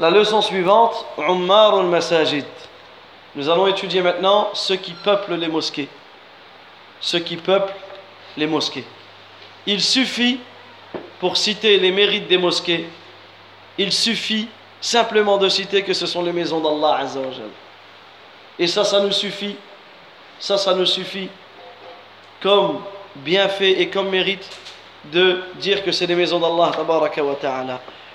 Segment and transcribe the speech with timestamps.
[0.00, 2.46] La leçon suivante, Ummar al-Masajid.
[3.36, 5.88] Nous allons étudier maintenant ceux qui peuplent les mosquées.
[7.02, 7.74] Ceux qui peuplent
[8.38, 8.86] les mosquées.
[9.66, 10.40] Il suffit,
[11.18, 12.88] pour citer les mérites des mosquées,
[13.76, 14.48] il suffit
[14.80, 17.06] simplement de citer que ce sont les maisons d'Allah.
[18.58, 19.56] Et ça, ça nous suffit.
[20.38, 21.28] Ça, ça nous suffit
[22.40, 22.80] comme
[23.16, 24.48] bienfait et comme mérite
[25.12, 26.72] de dire que c'est les maisons d'Allah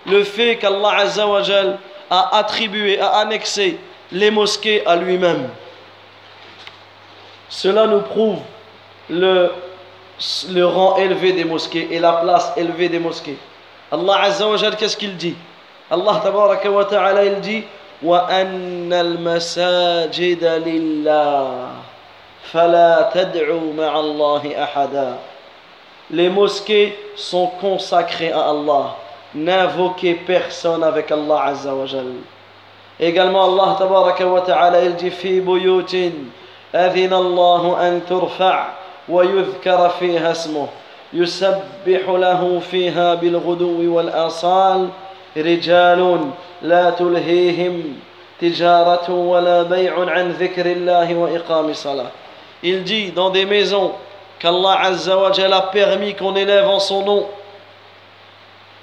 [0.06, 1.78] Le fait qu'Allah Azzawajal
[2.10, 3.78] a attribué, a annexé
[4.12, 5.48] les mosquées à lui-même.
[7.48, 8.38] Cela nous prouve
[9.08, 9.52] le,
[10.50, 13.36] le rang élevé des mosquées et la place élevée des mosquées.
[13.92, 15.36] Allah Azzawajal, qu'est-ce qu'il dit
[15.90, 17.64] Allah tabaraka wa ta'ala il dit
[18.02, 21.68] وأن المساجد لله
[22.52, 25.14] فلا تدعوا مع الله أحدا
[26.12, 28.96] Les mosquées sont consacrées à Allah.
[29.35, 32.05] N'invoquez personne avec Allah Azza wa Jal.
[32.99, 35.95] Également Allah tabaraka wa ta'ala il dit في بيوت
[36.75, 38.67] أذن الله أن ترفع
[39.09, 40.67] ويذكر فيها اسمه
[41.13, 44.89] يسبح له فيها بالغدو والآصال
[45.37, 46.29] رجال
[46.61, 47.83] لا تلهيهم
[48.41, 52.11] تجارة ولا بيع عن ذكر الله وإقام الصلاة
[52.63, 53.91] Il dit dans des maisons
[54.39, 57.25] qu'Allah Azza wa Jalla a permis qu'on élève en son nom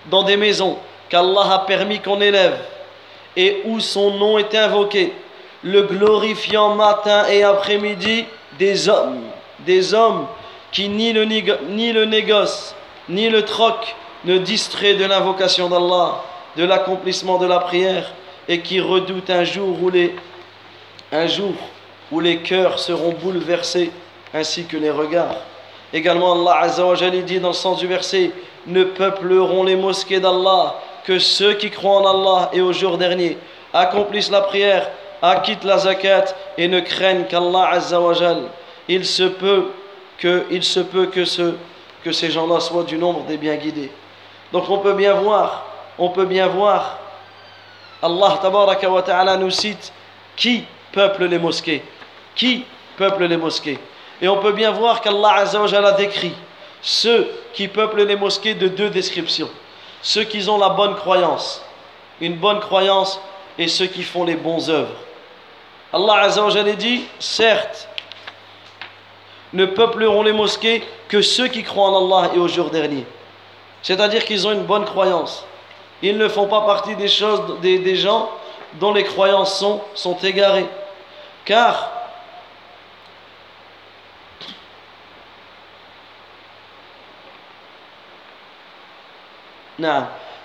[0.06, 2.58] dans des maisons qu'Allah a permis qu'on élève
[3.36, 5.12] et où son nom est invoqué
[5.62, 8.24] le glorifiant matin et après-midi
[8.58, 9.20] des hommes
[9.60, 10.26] des hommes
[10.72, 12.74] qui ni le, ni le négoce
[13.08, 13.94] ni le troc
[14.24, 16.22] ne distrait de l'invocation d'Allah
[16.56, 18.12] de l'accomplissement de la prière
[18.48, 19.90] et qui redoutent un jour où
[21.12, 21.54] un jour
[22.10, 23.90] où les cœurs seront bouleversés
[24.34, 25.36] ainsi que les regards.
[25.92, 28.30] Également Allah Azza wa dit dans le sens du verset
[28.66, 33.36] Ne peupleront les mosquées d'Allah que ceux qui croient en Allah et au jour dernier,
[33.72, 34.88] accomplissent la prière,
[35.20, 36.26] acquittent la zakat
[36.56, 38.14] et ne craignent qu'Allah Azza wa
[38.88, 39.66] Il se peut
[40.18, 41.54] que, il se peut que, ce,
[42.04, 43.90] que ces gens-là soient du nombre des bien guidés.
[44.52, 45.66] Donc on peut bien voir
[45.98, 46.98] on peut bien voir,
[48.02, 48.40] Allah
[49.04, 49.92] ta'ala nous cite
[50.36, 51.82] qui peuple les mosquées.
[52.34, 52.64] Qui
[52.96, 53.78] peuple les mosquées?
[54.22, 56.32] Et on peut bien voir qu'Allah a décrit
[56.80, 59.50] ceux qui peuplent les mosquées de deux descriptions.
[60.00, 61.62] Ceux qui ont la bonne croyance,
[62.20, 63.20] une bonne croyance,
[63.58, 64.94] et ceux qui font les bons œuvres.
[65.92, 67.88] Allah a dit, certes,
[69.52, 73.04] ne peupleront les mosquées que ceux qui croient en Allah et au jour dernier.
[73.82, 75.44] C'est-à-dire qu'ils ont une bonne croyance.
[76.00, 78.30] Ils ne font pas partie des choses, des, gens
[78.74, 79.62] dont les croyances
[79.94, 80.66] sont égarées.
[81.44, 82.01] Car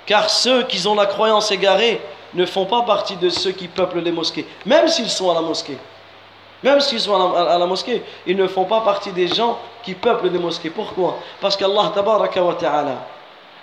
[0.06, 2.02] Car ceux qui ont la croyance égarée
[2.34, 5.42] ne font pas partie de ceux qui peuplent les mosquées, même s'ils sont à la
[5.42, 5.78] mosquée.
[6.64, 10.30] Même s'ils sont à la, mosquée, ils ne font pas partie des gens qui peuplent
[10.30, 10.72] les mosquées.
[10.72, 11.20] Pourquoi?
[11.40, 13.06] Parce qu'Allah ta'ala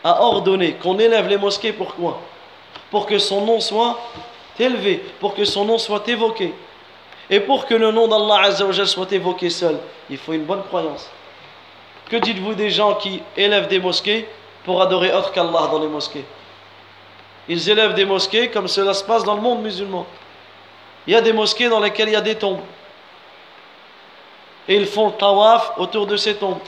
[0.04, 1.72] a ordonné qu'on élève les mosquées.
[1.72, 2.20] Pourquoi?
[2.90, 3.98] Pour que son nom soit
[4.58, 6.54] élevé, pour que son nom soit évoqué.
[7.28, 8.52] Et pour que le nom d'Allah
[8.84, 11.10] soit évoqué seul, il faut une bonne croyance.
[12.08, 14.28] Que dites-vous des gens qui élèvent des mosquées?
[14.64, 16.24] Pour adorer autre qu'Allah dans les mosquées
[17.48, 20.06] Ils élèvent des mosquées comme cela se passe dans le monde musulman.
[21.06, 22.60] Il y a des mosquées dans lesquelles il y a des tombes.
[24.66, 26.60] Et ils font le tawaf autour de ces tombes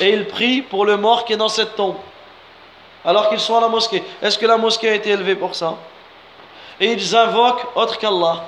[0.00, 1.96] et ils prient pour le mort qui est dans cette tombe,
[3.04, 4.02] alors qu'ils sont à la mosquée.
[4.22, 5.74] Est-ce que la mosquée a été élevée pour ça?
[6.80, 8.44] Et ils invoquent autre qu'Allah.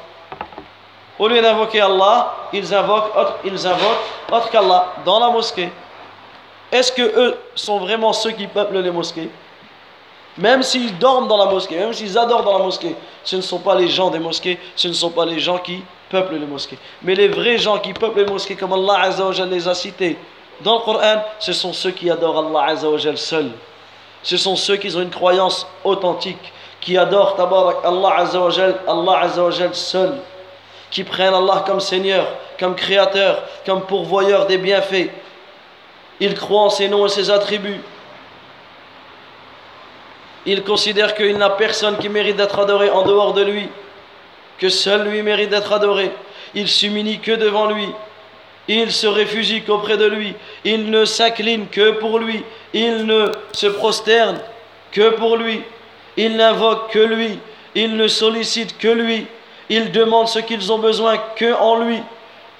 [1.18, 5.70] Au lieu d'invoquer Allah, ils invoquent autre, ils invoquent autre qu'Allah dans la mosquée.
[6.76, 9.30] Est-ce que eux sont vraiment ceux qui peuplent les mosquées?
[10.36, 12.94] Même s'ils dorment dans la mosquée, même s'ils adorent dans la mosquée,
[13.24, 15.82] ce ne sont pas les gens des mosquées, ce ne sont pas les gens qui
[16.10, 16.76] peuplent les mosquées.
[17.02, 20.18] Mais les vrais gens qui peuplent les mosquées, comme Allah Azza les a cités,
[20.60, 23.50] dans le Coran, ce sont ceux qui adorent Allah Azzawajal seul.
[24.22, 29.74] Ce sont ceux qui ont une croyance authentique, qui adorent tabarak Allah Azzawajal, Allah Azzawajal
[29.74, 30.18] seul,
[30.90, 32.26] qui prennent Allah comme Seigneur,
[32.60, 35.10] comme Créateur, comme pourvoyeur des bienfaits.
[36.20, 37.80] Ils croient en ses noms et ses attributs.
[40.46, 43.68] Ils considèrent qu'il n'a personne qui mérite d'être adoré en dehors de lui,
[44.58, 46.10] que seul lui mérite d'être adoré.
[46.54, 47.88] Ils s'humilient que devant lui.
[48.68, 50.34] Il se réfugie qu'auprès de lui,
[50.64, 52.42] il ne s'incline que pour lui,
[52.72, 54.40] il ne se prosterne
[54.92, 55.62] que pour lui,
[56.16, 57.38] il n'invoque que lui,
[57.74, 59.26] il ne sollicite que lui,
[59.68, 62.00] ils demandent ce qu'ils ont besoin que en lui,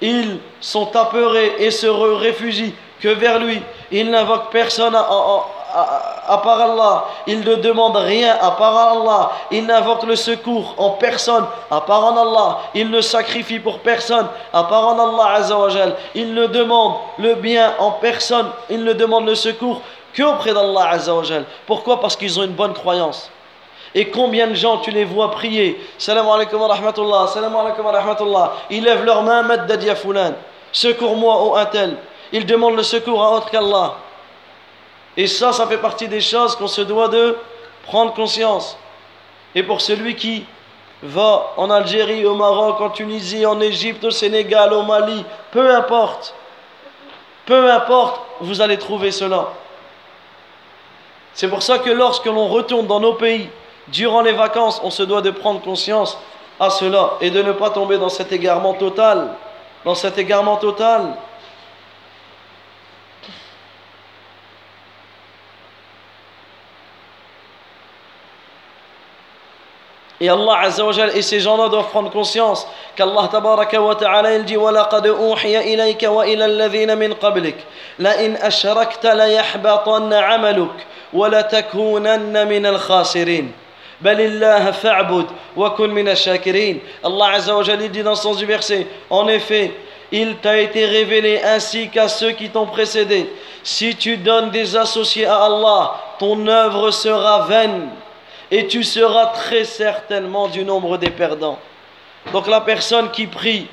[0.01, 3.61] ils sont apeurés et se réfugient que vers lui,
[3.91, 10.03] ils n'invoquent personne à part Allah, il ne demande rien à part Allah, il n'invoque
[10.03, 14.87] le secours en personne à part en Allah, il ne sacrifie pour personne à part
[14.87, 19.81] en Allah Azzawajal, il ne demande le bien en personne, il ne demande le secours
[20.15, 21.45] qu'auprès d'Allah Azzawajal.
[21.65, 21.99] Pourquoi?
[21.99, 23.29] Parce qu'ils ont une bonne croyance.
[23.93, 26.27] Et combien de gens tu les vois prier Salam.
[28.69, 30.33] Ils lèvent leurs mains, madad ya fulan.
[30.71, 31.97] Secours-moi, ô un tel.
[32.31, 33.95] Ils demandent le secours à autre qu'Allah.
[35.15, 37.37] Et ça, ça fait partie des choses qu'on se doit de
[37.83, 38.77] prendre conscience.
[39.55, 40.45] Et pour celui qui
[41.01, 46.33] va en Algérie, au Maroc, en Tunisie, en Égypte, au Sénégal, au Mali, peu importe,
[47.45, 49.49] peu importe, vous allez trouver cela.
[51.33, 53.49] C'est pour ça que lorsque l'on retourne dans nos pays,
[53.89, 56.17] durant les vacances, on se doit de prendre conscience
[56.59, 59.29] à cela et de ne pas tomber dans cet égarement total.
[59.85, 61.15] Dans cet égarement total.
[70.19, 74.35] Et Allah Azza wa Jal et ces gens-là doivent prendre conscience qu'Allah Tabaraka wa Ta'ala
[74.35, 77.55] il dit وَلَقَدْ أُوحِيَ إِلَيْكَ وَإِلَى الَّذِينَ مِنْ قَبْلِكَ
[77.99, 83.51] لَإِنْ أَشْرَكْتَ لَيَحْبَطَنَّ عَمَلُكَ وَلَتَكُونَنَّ مِنَ الْخَاسِرِينَ
[84.01, 85.25] بل الله فاعبد
[85.57, 89.71] وكن من الشاكرين Allah Azza wa Jal dit dans le sens du verset En effet,
[90.11, 93.29] il t'a été révélé ainsi qu'à ceux qui t'ont précédé
[93.63, 97.89] Si tu donnes des associés à Allah, ton œuvre sera vaine
[98.51, 101.59] et tu seras très certainement du nombre des perdants.
[102.31, 103.67] Donc la personne qui prie,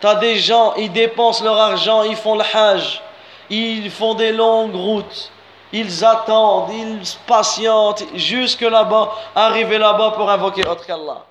[0.00, 3.02] tu as des gens, ils dépensent leur argent, ils font le hajj,
[3.50, 5.30] ils font des longues routes,
[5.72, 11.24] ils attendent, ils patientent jusque là-bas, arriver là-bas pour invoquer autre qu'Allah.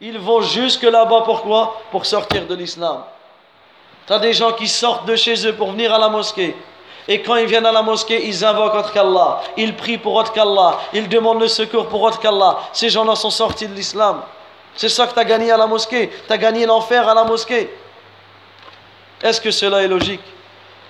[0.00, 1.80] Ils vont jusque là-bas pourquoi?
[1.90, 3.02] Pour sortir de l'islam.
[4.06, 6.56] Tu as des gens qui sortent de chez eux pour venir à la mosquée.
[7.10, 9.40] Et quand ils viennent à la mosquée, ils invoquent autre qu'Allah.
[9.56, 10.78] Ils prient pour autre qu'Allah.
[10.92, 12.58] Ils demandent le secours pour autre qu'Allah.
[12.74, 14.20] Ces gens-là sont sortis de l'islam.
[14.76, 16.10] C'est ça que tu as gagné à la mosquée.
[16.26, 17.74] Tu as gagné l'enfer à la mosquée.
[19.22, 20.20] Est-ce que cela est logique?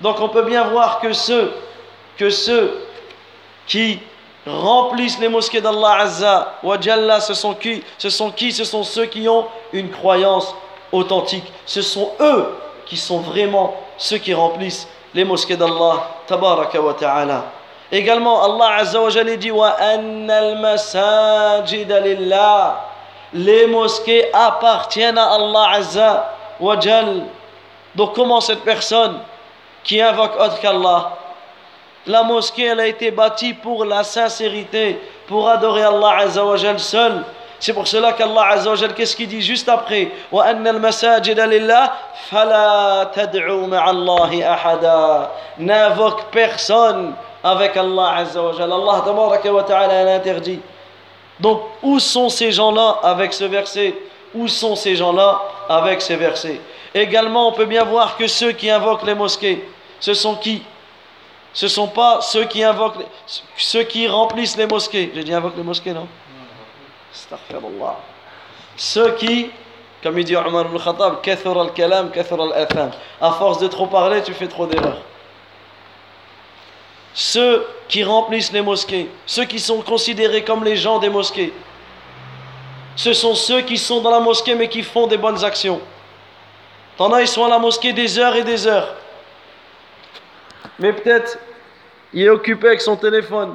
[0.00, 1.52] Donc on peut bien voir que ceux,
[2.16, 2.84] que ceux
[3.66, 4.00] qui
[4.44, 7.82] remplissent les mosquées d'Allah Azza wa Jalla, ce sont qui?
[7.96, 8.50] Ce sont qui?
[8.50, 10.52] Ce sont ceux qui ont une croyance
[10.90, 11.44] authentique.
[11.64, 12.54] Ce sont eux
[12.86, 17.42] qui sont vraiment ceux qui remplissent لمسكد الله تبارك وتعالى.
[17.92, 22.76] إيه قال مو الله عز وجل يجي وأن المساجد لله
[23.32, 25.98] لمسكي أبارتين الله عز
[26.60, 27.26] وجل.
[27.94, 29.22] دو كومو سيت بيرسون
[29.84, 31.10] كي انفوك اوتر كالله
[32.06, 34.96] لا موسكي الا ايتي باتي بور لا سانسيريتي
[35.30, 37.22] بور ادوري الله عز وجل سول
[37.60, 40.12] c'est pour cela qu'Allah Azza wa qu'est-ce qu'il dit juste après?
[45.58, 48.52] N'invoque personne avec Allah Azza wa.
[48.60, 50.60] Allah wa ta'ala l'interdit.
[51.40, 53.94] Donc, où sont ces gens-là avec ce verset?
[54.34, 56.60] Où sont ces gens-là avec ces versets?
[56.94, 59.68] Également, on peut bien voir que ceux qui invoquent les mosquées,
[60.00, 60.62] ce sont qui?
[61.52, 63.04] Ce ne sont pas ceux qui invoquent,
[63.56, 65.10] ceux qui remplissent les mosquées.
[65.14, 66.06] J'ai dit invoquent les mosquées, non?
[67.12, 67.96] Astaghfirullah.
[68.76, 69.50] Ceux qui,
[70.02, 72.90] comme il dit Omar ibn Khattab, al-kalam, al-atham.
[73.20, 75.02] À force de trop parler, tu fais trop d'erreurs.
[77.14, 81.52] Ceux qui remplissent les mosquées, ceux qui sont considérés comme les gens des mosquées,
[82.94, 85.80] ce sont ceux qui sont dans la mosquée mais qui font des bonnes actions.
[86.96, 88.94] T'en as, ils sont à la mosquée des heures et des heures.
[90.78, 91.38] Mais peut-être,
[92.12, 93.54] il est occupé avec son téléphone.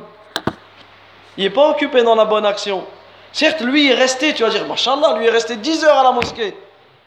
[1.38, 2.86] Il n'est pas occupé dans la bonne action.
[3.34, 6.12] Certes, lui est resté, tu vas dire, Machallah, lui est resté 10 heures à la
[6.12, 6.56] mosquée.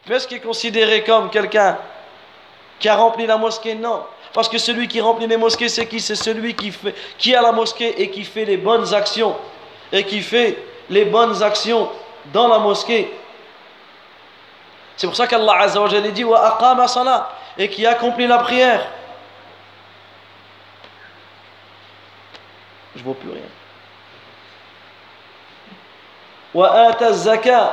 [0.09, 1.79] Mais est-ce qu'il est considéré comme quelqu'un
[2.81, 3.77] qui a rempli la mosquée?
[3.77, 4.03] Non.
[4.33, 6.01] Parce que celui qui remplit les mosquées, c'est qui?
[6.01, 9.37] C'est celui qui, fait, est à la mosquée et qui fait les bonnes actions.
[9.93, 10.59] Et qui fait
[10.91, 11.91] les bonnes actions
[12.33, 13.13] dans la mosquée.
[14.97, 18.85] C'est pour ça qu'Allah Azza wa dit wa salat et qui accomplit la prière.
[22.97, 23.43] Je ne vois plus rien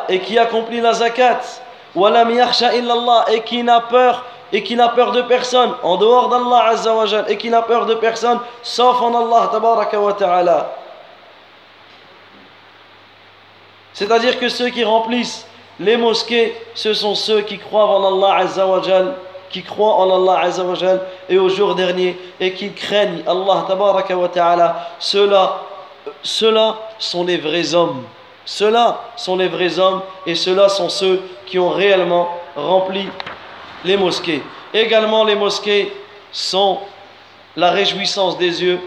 [0.09, 1.39] et qui accomplit la zakat.
[3.31, 7.05] Et qui n'a peur et qui n'a peur de personne en dehors d'Allah Azza wa
[7.27, 10.75] et qui n'a peur de personne sauf en Allah tabaraka wa ta'ala.
[13.93, 15.47] C'est-à-dire que ceux qui remplissent
[15.79, 18.79] les mosquées ce sont ceux qui croient en Allah Azza wa
[19.49, 20.75] qui croient en Allah Azza wa
[21.29, 24.89] et au jour dernier et qui craignent Allah tabaraka wa ta'ala.
[24.99, 25.61] Ceux-là
[26.21, 28.03] ceux-là sont les vrais hommes
[28.45, 33.07] ceux-là sont les vrais hommes et ceux-là sont ceux qui ont réellement rempli
[33.85, 34.41] les mosquées.
[34.73, 35.93] Également, les mosquées
[36.31, 36.79] sont
[37.55, 38.79] la réjouissance des yeux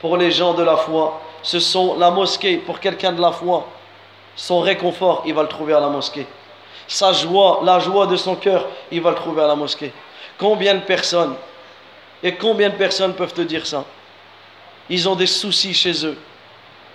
[0.00, 3.66] pour les gens de la foi ce sont la mosquée pour quelqu'un de la foi.
[4.36, 6.26] Son réconfort, il va le trouver à la mosquée.
[6.86, 9.92] Sa joie, la joie de son cœur, il va le trouver à la mosquée.
[10.38, 11.34] Combien de personnes,
[12.22, 13.84] et combien de personnes peuvent te dire ça?
[14.88, 16.18] Ils ont des soucis chez eux.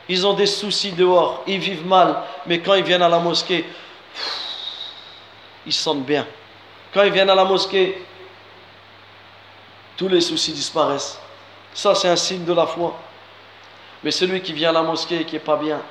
[0.08, 1.44] Ils ont des soucis dehors.
[1.48, 2.22] Ils vivent mal.
[2.46, 3.66] Mais quand ils viennent à la mosquée,
[5.66, 6.28] ils se sentent bien.
[6.94, 8.02] Quand ils viennent à la mosquée,
[9.98, 11.20] tous les soucis disparaissent.
[11.74, 12.98] Ça, c'est un signe de la foi.
[14.04, 15.82] Mais celui qui vient à la mosquée et qui n'est pas bien,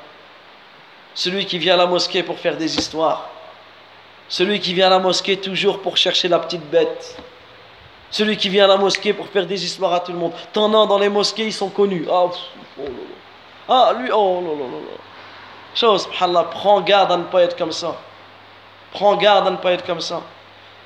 [1.14, 3.28] celui qui vient à la mosquée pour faire des histoires,
[4.28, 7.16] celui qui vient à la mosquée toujours pour chercher la petite bête,
[8.10, 10.32] celui qui vient à la mosquée pour faire des histoires à tout le monde.
[10.52, 12.06] T'en as dans les mosquées, ils sont connus.
[12.08, 12.26] Ah,
[12.78, 12.82] oh
[13.68, 14.78] ah lui, oh là là là.
[15.74, 17.96] Chose, subhanallah, prends garde à ne pas être comme ça.
[18.92, 20.22] Prends garde à ne pas être comme ça.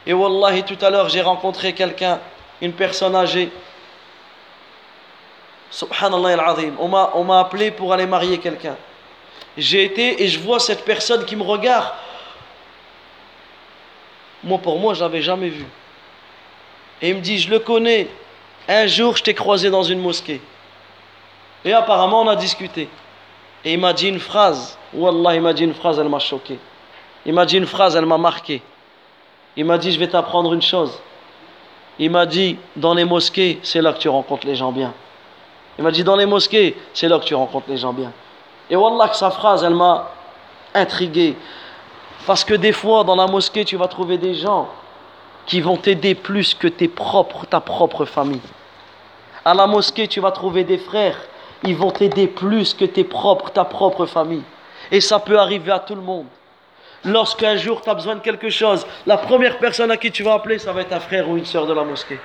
[0.06, 2.20] Et wallahi, tout à l'heure, j'ai rencontré quelqu'un,
[2.62, 3.50] une personne âgée.
[5.70, 6.74] Subhanallah al-azim.
[6.78, 8.76] On m'a appelé pour aller marier quelqu'un.
[9.56, 11.92] J'ai été et je vois cette personne qui me regarde.
[14.44, 15.66] Moi, pour moi, je l'avais jamais vu.
[17.02, 18.08] Et il me dit, je le connais.
[18.68, 20.40] Un jour, je t'ai croisé dans une mosquée.
[21.64, 22.88] Et apparemment, on a discuté.
[23.64, 24.78] Et il m'a dit une phrase.
[24.92, 26.58] Wallah, il m'a dit une phrase, elle m'a choqué.
[27.26, 28.62] Il m'a dit une phrase, elle m'a marqué.
[29.56, 30.98] Il m'a dit, je vais t'apprendre une chose.
[31.98, 34.94] Il m'a dit, dans les mosquées, c'est là que tu rencontres les gens bien.
[35.78, 38.12] Il m'a dit, dans les mosquées, c'est là que tu rencontres les gens bien.
[38.70, 40.10] Et Wallah, que sa phrase, elle m'a
[40.74, 41.36] intrigué.
[42.26, 44.68] Parce que des fois, dans la mosquée, tu vas trouver des gens
[45.46, 48.40] qui vont t'aider plus que tes propres, ta propre famille.
[49.44, 51.18] À la mosquée, tu vas trouver des frères
[51.64, 54.44] ils vont t'aider plus que tes propres, ta propre famille.
[54.90, 56.26] Et ça peut arriver à tout le monde.
[57.04, 60.34] Lorsqu'un jour tu as besoin de quelque chose, la première personne à qui tu vas
[60.34, 62.18] appeler, ça va être un frère ou une soeur de la mosquée.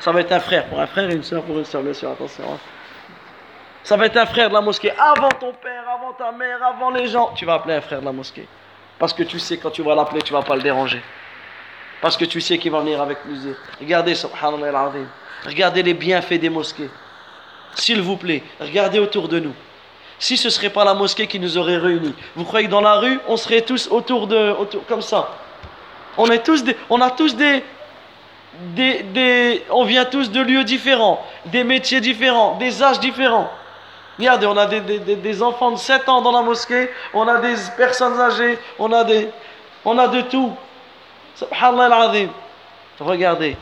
[0.00, 1.92] Ça va être un frère pour un frère et une soeur pour une soeur, bien
[1.92, 2.44] sûr, attention.
[2.44, 2.58] Hein.
[3.82, 4.92] Ça va être un frère de la mosquée.
[4.98, 8.06] Avant ton père, avant ta mère, avant les gens, tu vas appeler un frère de
[8.06, 8.46] la mosquée.
[8.98, 11.02] Parce que tu sais, quand tu vas l'appeler, tu ne vas pas le déranger.
[12.00, 13.54] Parce que tu sais qu'il va venir avec plaisir.
[13.78, 14.92] Regardez, subhanallah
[15.46, 16.90] Regardez les bienfaits des mosquées.
[17.74, 19.54] S'il vous plaît, regardez autour de nous.
[20.18, 22.82] Si ce ne serait pas la mosquée qui nous aurait réunis, vous croyez que dans
[22.82, 24.50] la rue, on serait tous autour de.
[24.52, 25.30] Autour, comme ça?
[26.18, 27.62] On, est tous des, on a tous des,
[28.74, 33.50] des, On vient tous de lieux différents, des métiers différents, des âges différents.
[34.18, 37.54] Regardez, on a des, des, enfants de 7 ans dans la mosquée, on a des
[37.78, 39.30] personnes âgées, on a, des,
[39.86, 40.52] on a de tout.
[41.34, 42.12] Subhanallah
[42.98, 43.56] Regardez,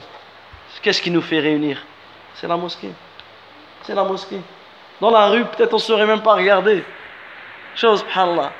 [0.83, 1.85] qu'est-ce qui nous fait réunir?
[2.35, 2.91] C'est la mosquée
[3.95, 4.41] la mosquée.
[5.01, 6.85] Dans la rue, peut-être on ne saurait même pas regarder.
[7.75, 8.51] Chose, subhanallah.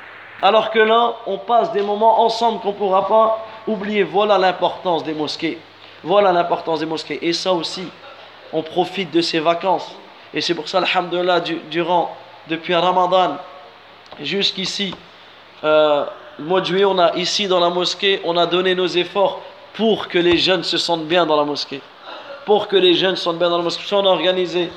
[0.41, 4.05] Alors que là, on passe des moments ensemble qu'on ne pourra pas oublier.
[4.05, 5.59] Voilà l'importance des mosquées.
[6.05, 7.19] Voilà l'importance des mosquées.
[7.23, 7.89] Et ça aussi,
[8.53, 9.91] on profite de ces vacances.
[10.33, 12.15] Et c'est pour ça, alhamdulillah, durant,
[12.47, 13.39] depuis ramadan
[14.21, 14.95] jusqu'ici,
[15.65, 16.05] euh,
[16.39, 19.41] le mois de juillet, on a ici dans la mosquée, on a donné nos efforts
[19.75, 21.81] pour que les jeunes se sentent bien dans la mosquée.
[22.47, 23.83] Pour que les jeunes se sentent bien dans la mosquée.
[23.93, 24.71] On a organisé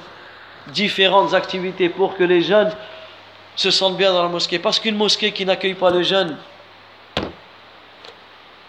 [0.68, 2.72] différentes activités pour que les jeunes
[3.56, 4.60] se sentent bien dans la mosquée.
[4.60, 6.38] Parce qu'une mosquée qui n'accueille pas les jeunes,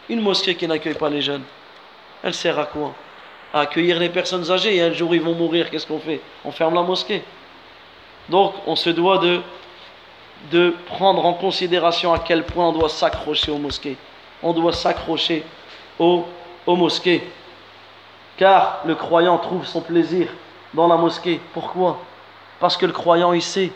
[0.08, 1.42] une mosquée qui n'accueille pas les jeunes,
[2.22, 2.94] elle sert à quoi?
[3.54, 6.20] À accueillir les personnes âgées et un jour ils vont mourir, qu'est-ce qu'on fait?
[6.44, 7.22] On ferme la mosquée.
[8.28, 9.20] Donc on se doit
[10.50, 13.96] de, prendre en considération à quel point on doit s'accrocher aux mosquées.
[14.42, 15.44] On doit s'accrocher
[15.98, 16.24] aux
[16.66, 17.22] mosquées.
[18.36, 20.28] Car le croyant trouve son plaisir
[20.74, 21.40] dans la mosquée.
[21.52, 21.98] Pourquoi?
[22.60, 23.72] Parce que le croyant, il sait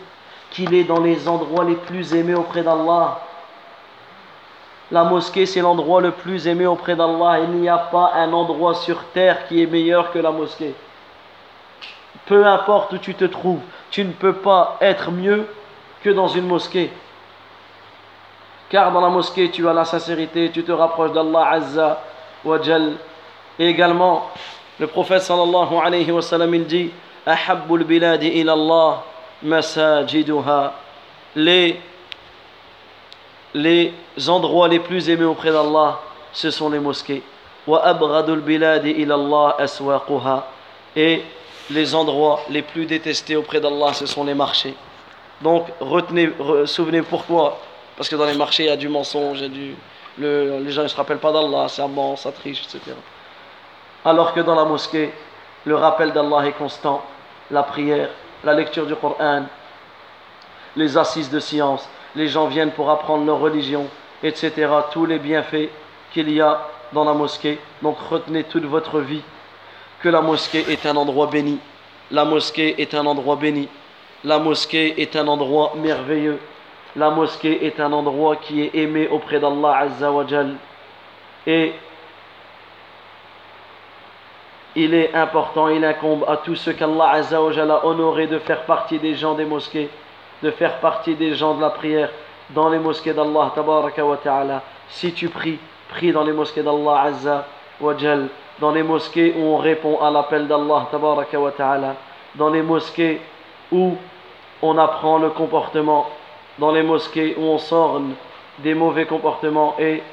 [0.51, 3.19] qu'il est dans les endroits les plus aimés auprès d'Allah.
[4.91, 7.39] La mosquée, c'est l'endroit le plus aimé auprès d'Allah.
[7.39, 10.73] Il n'y a pas un endroit sur terre qui est meilleur que la mosquée.
[12.25, 13.61] Peu importe où tu te trouves,
[13.91, 15.47] tu ne peux pas être mieux
[16.01, 16.91] que dans une mosquée.
[18.69, 22.01] Car dans la mosquée, tu as la sincérité, tu te rapproches d'Allah Azza
[22.43, 22.93] wa Jal.
[23.59, 24.29] Et également,
[24.79, 26.91] le prophète sallallahu alayhi wa sallam il dit
[27.25, 29.03] Ahabbul biladi ila Allah
[29.43, 30.73] masajiduha.
[31.35, 31.79] Les,
[33.53, 33.93] les
[34.29, 35.99] endroits les plus aimés auprès d'Allah,
[36.31, 37.21] ce sont les mosquées.
[37.65, 40.47] Wa abghadul biladi ila Allah aswaquha.
[40.95, 41.21] Et
[41.69, 44.73] les endroits les plus détestés auprès d'Allah, ce sont les marchés.
[45.41, 46.29] Donc, retenez,
[46.65, 47.59] souvenez pourquoi.
[47.97, 49.75] Parce que dans les marchés, il y a du mensonge, il y a du,
[50.17, 52.95] le, les gens ne se rappellent pas d'Allah, ça ment, ça triche, etc
[54.07, 55.11] alors que dans la mosquée,
[55.65, 57.03] le rappel d'Allah est constant,
[57.51, 58.07] la prière,
[58.41, 59.43] la lecture du Coran,
[60.77, 63.85] les assises de science, les gens viennent pour apprendre leur religion,
[64.23, 64.53] etc.
[64.91, 65.69] Tous les bienfaits
[66.13, 67.59] qu'il y a dans la mosquée.
[67.81, 69.23] Donc retenez toute votre vie
[70.01, 71.59] que la mosquée est un endroit béni.
[72.09, 73.67] La mosquée est un endroit béni.
[74.23, 76.39] la mosquée est un endroit merveilleux.
[76.95, 80.55] La mosquée est un endroit qui est aimé auprès d'Allah Azza wa Jal.
[81.45, 81.73] Et
[84.77, 88.37] il est important, il incombe à tous ceux qu'Allah Azza wa Jal a honoré de
[88.37, 89.89] faire partie des gens des mosquées,
[90.43, 92.11] de faire partie des gens de la prière
[92.51, 94.61] dans les mosquées d'Allah Tabaraka wa Ta'ala.
[94.89, 95.57] Si tu pries,
[95.89, 97.45] prie dans les mosquées d'Allah Azza
[97.81, 98.27] wa Jal,
[98.59, 101.95] dans les mosquées où on répond à l'appel d'Allah Tabaraka wa Ta'ala,
[102.35, 103.19] dans les mosquées
[103.71, 103.95] où
[104.61, 106.07] on apprend le comportement,
[106.59, 108.13] dans les mosquées où on sorne
[108.59, 110.03] des mauvais comportements et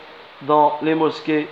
[0.40, 1.48] dans les mosquées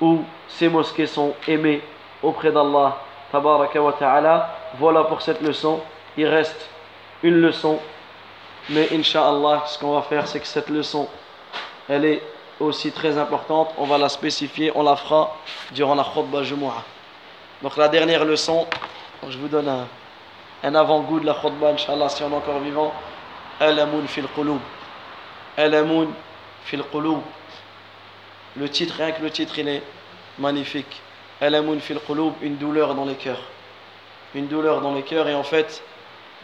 [0.00, 1.82] où ces mosquées sont aimées
[2.22, 2.98] auprès d'Allah
[3.30, 4.56] Tabaraka wa Ta'ala.
[4.78, 5.80] Voilà pour cette leçon.
[6.16, 6.68] Il reste
[7.22, 7.78] une leçon.
[8.70, 11.08] Mais Inch'Allah, ce qu'on va faire, c'est que cette leçon,
[11.88, 12.22] elle est
[12.60, 13.70] aussi très importante.
[13.78, 15.36] On va la spécifier, on la fera
[15.72, 16.84] durant la khutbah Jumu'ah.
[17.62, 18.66] Donc la dernière leçon,
[19.26, 19.68] je vous donne
[20.62, 22.92] un, avant-goût de la khutbah, Inch'Allah, si on est encore vivant.
[23.60, 24.60] Alamun fil qulub.
[25.56, 26.08] Alamun
[26.64, 27.20] fil qulub.
[28.56, 29.82] Le titre, rien que le titre, il est
[30.38, 31.00] magnifique.
[31.40, 33.42] Alamun fil qulub, une douleur dans les cœurs.
[34.34, 35.28] Une douleur dans les cœurs.
[35.28, 35.82] Et en fait,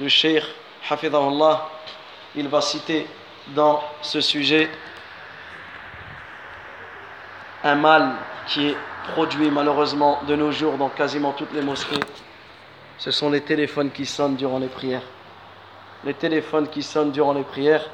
[0.00, 0.44] le cheikh,
[0.88, 1.68] Hafidahullah,
[2.36, 3.06] il va citer
[3.48, 4.70] dans ce sujet
[7.62, 8.12] un mal
[8.46, 8.76] qui est
[9.12, 12.00] produit malheureusement de nos jours dans quasiment toutes les mosquées.
[12.98, 15.02] Ce sont les téléphones qui sonnent durant les prières.
[16.04, 17.84] Les téléphones qui sonnent durant les prières.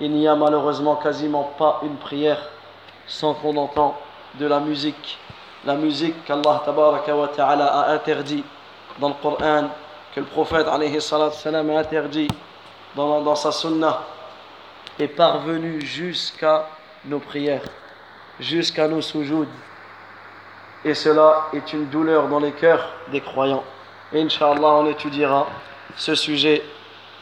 [0.00, 2.38] Il n'y a malheureusement quasiment pas une prière
[3.06, 3.98] sans qu'on entend
[4.36, 5.18] de la musique.
[5.64, 8.44] La musique qu'Allah ta'ala a interdit
[8.98, 9.68] dans le Coran,
[10.14, 12.28] que le prophète a interdit
[12.96, 14.02] dans, sa sunnah,
[14.98, 16.66] est parvenue jusqu'à
[17.04, 17.62] nos prières
[18.40, 19.46] jusqu'à nos soujouds.
[20.84, 23.64] Et cela est une douleur dans les cœurs des croyants.
[24.12, 25.46] Et Inch'Allah, on étudiera
[25.96, 26.62] ce sujet.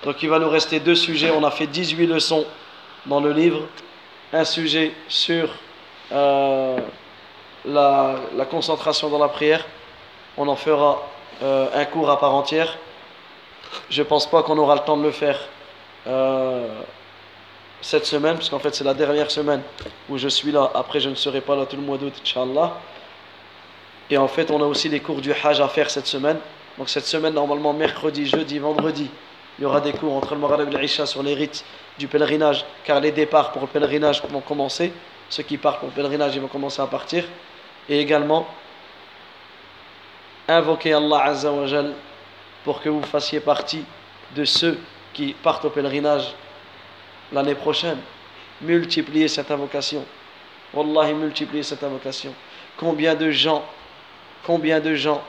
[0.05, 1.31] Donc il va nous rester deux sujets.
[1.31, 2.47] On a fait 18 leçons
[3.05, 3.63] dans le livre.
[4.33, 5.51] Un sujet sur
[6.13, 6.79] euh,
[7.65, 8.17] la,
[8.51, 9.65] concentration dans la prière.
[10.37, 11.09] On en fera
[11.43, 12.77] euh, un cours à part entière.
[13.91, 15.39] Je ne pense pas qu'on aura le temps de le faire
[16.07, 16.67] euh,
[17.81, 19.63] cette semaine, parce qu'en fait c'est la dernière semaine
[20.09, 22.75] où je suis là, après je ne serai pas là tout le mois d'août, Inch'Allah.
[24.11, 26.39] Et en fait on a aussi les cours du Hajj à faire cette semaine.
[26.79, 29.11] Donc cette semaine, normalement mercredi, jeudi, vendredi,
[29.59, 31.65] il y aura des cours entre le Maghreb et l'Isha sur les rites
[31.99, 34.93] du pèlerinage, car les départs pour le pèlerinage vont commencer.
[35.31, 37.25] Ceux qui partent pour le pèlerinage, ils vont commencer à partir.
[37.89, 38.47] Et également,
[40.47, 41.67] invoquer Allah Azza wa
[42.65, 43.85] pour que vous fassiez partie
[44.35, 44.79] de ceux
[45.13, 46.35] qui partent au pèlerinage
[47.33, 47.99] l'année prochaine.
[48.61, 50.05] Multiplier cette invocation.
[50.75, 52.35] Wallahi, multiplier cette invocation.
[52.77, 53.65] Combien de gens,
[54.45, 55.23] combien de gens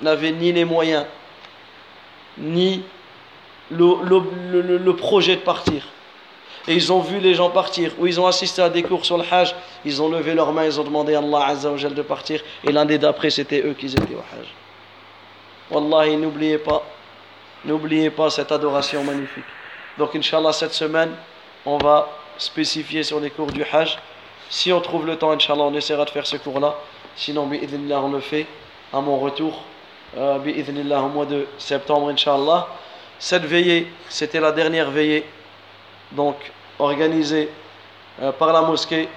[0.00, 1.04] n'avaient ni les moyens,
[2.38, 2.82] ni
[3.70, 5.86] le, projet de partir?
[6.70, 9.18] Et ils ont vu les gens partir, ou ils ont assisté à des cours sur
[9.18, 12.40] le Hajj, ils ont levé leurs mains, ils ont demandé à Allah Azza de partir,
[12.62, 14.46] et l'année d'après, c'était eux qui étaient au Hajj.
[15.68, 16.84] Wallahi, n'oubliez pas,
[17.64, 19.42] n'oubliez pas cette adoration magnifique.
[19.98, 21.10] Donc, Inch'Allah, cette semaine,
[21.66, 23.98] on va spécifier sur les cours du Hajj.
[24.48, 26.76] Si on trouve le temps, Inch'Allah, on essaiera de faire ce cours-là.
[27.16, 28.46] Sinon, bi'idhnillah, on le fait
[28.92, 29.64] à mon retour,
[30.16, 32.68] euh, bi'idhnillah, au mois de septembre, Inch'Allah.
[33.18, 35.26] Cette veillée, c'était la dernière veillée,
[36.12, 36.36] donc
[36.80, 37.48] organisée
[38.22, 39.08] euh, par la mosquée.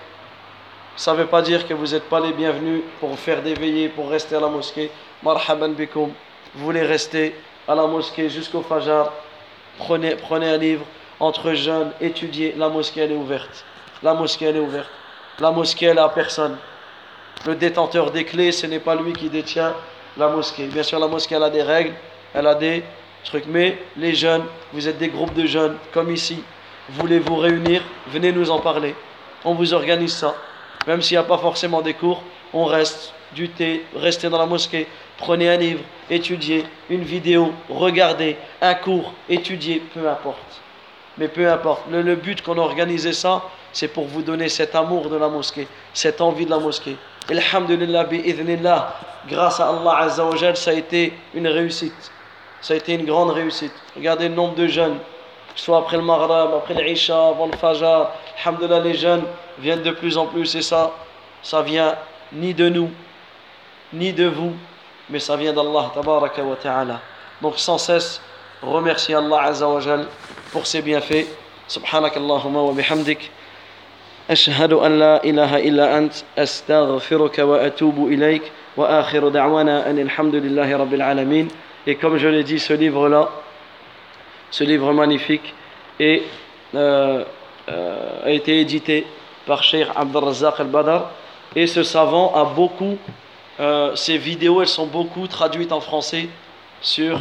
[0.95, 3.89] Ça ne veut pas dire que vous n'êtes pas les bienvenus pour faire des veillées,
[3.89, 4.91] pour rester à la mosquée.
[5.23, 6.12] Marhaban bikum.
[6.56, 7.36] Vous voulez rester
[7.67, 9.12] à la mosquée jusqu'au Fajr.
[9.80, 10.86] Prenez, prenez un livre,
[11.19, 13.65] entre jeunes, étudier, la mosquée elle est ouverte.
[14.04, 14.89] La mosquée elle est ouverte.
[15.39, 16.58] La mosquée elle a personne.
[17.45, 19.73] Le détenteur des clés, ce n'est pas lui qui détient
[20.17, 20.67] la mosquée.
[20.67, 21.93] Bien sûr, la mosquée elle a des règles,
[22.34, 22.84] elle a des
[23.23, 26.43] trucs, mais les jeunes, vous êtes des groupes de jeunes, comme ici,
[26.89, 28.96] voulez vous réunir, venez nous en parler.
[29.46, 30.36] On vous organise ça.
[30.88, 32.22] Même s'il n'y a pas forcément des cours,
[32.54, 38.38] on reste, du thé, restez dans la mosquée, prenez un livre, étudiez, une vidéo, regardez,
[38.62, 40.62] un cours, étudiez, peu importe.
[41.17, 45.10] Mais peu importe, le, but qu'on a organisé ça, c'est pour vous donner cet amour
[45.10, 46.96] de la mosquée, cette envie de la mosquée.
[47.30, 48.96] Alhamdulillah, bi'idhnillah,
[49.30, 52.12] grâce à Allah Azza ça a été une réussite.
[52.62, 53.74] Ça a été une grande réussite.
[53.96, 54.98] Regardez le nombre de jeunes,
[55.55, 58.09] soit après le Maghreb, après l'Isha, avant le Fajr.
[58.45, 59.25] Alhamdulillah, les jeunes
[59.59, 60.93] viennent de plus en plus et ça,
[61.43, 61.97] ça vient
[62.33, 62.91] ni de nous,
[63.93, 64.53] ni de vous,
[65.11, 67.01] mais ça vient d'Allah, tabaraka wa ta'ala.
[67.43, 68.21] Donc sans cesse,
[68.62, 70.07] remercier Allah Azza wa Jal
[70.53, 71.27] pour ses bienfaits.
[71.69, 73.31] سبحانك اللهم وبحمدك
[74.31, 78.43] أشهد أن لا إله إلا أنت أستغفرك وأتوب إليك
[78.77, 81.49] وآخر دعوانا أن الحمد لله رب العالمين
[81.87, 83.29] Et comme je l'ai dit, ce livre-là,
[84.54, 85.52] ce livre magnifique
[86.00, 86.20] euh,
[86.76, 87.24] euh,
[88.24, 89.08] a été édité
[89.48, 91.06] par Sheikh Abdelrazak al-Badr.
[91.56, 93.00] Et ce savant a beaucoup,
[93.60, 96.30] euh, ses vidéos, elles sont beaucoup traduites en français
[96.82, 97.20] sur,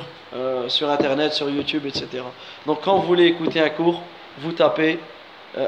[0.68, 2.22] sur Internet, sur YouTube, etc.
[2.66, 4.02] Donc quand vous voulez écouter un cours,
[4.40, 4.98] vous tapez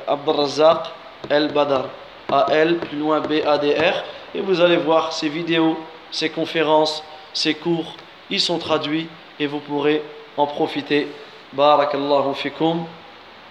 [0.07, 0.88] Abdelrazak
[1.31, 1.87] al-Badr.
[2.31, 4.05] A-L, plus loin B-A-D-R.
[4.35, 5.79] Et vous allez voir ces vidéos,
[6.11, 7.94] ces conférences, ces cours,
[8.29, 9.09] ils sont traduits
[9.40, 10.03] et vous pourrez
[10.37, 11.09] en profiter.
[11.57, 12.87] Barakallahu fikum.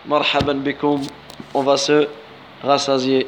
[0.06, 1.02] Marhaban bikum.
[1.54, 2.08] On va se
[2.64, 3.28] rassasier.